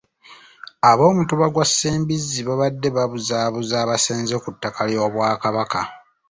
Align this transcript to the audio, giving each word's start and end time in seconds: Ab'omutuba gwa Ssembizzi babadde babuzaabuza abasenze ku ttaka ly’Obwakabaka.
Ab'omutuba 0.89 1.45
gwa 1.53 1.65
Ssembizzi 1.69 2.39
babadde 2.47 2.87
babuzaabuza 2.95 3.75
abasenze 3.83 4.35
ku 4.43 4.49
ttaka 4.55 4.81
ly’Obwakabaka. 4.89 5.79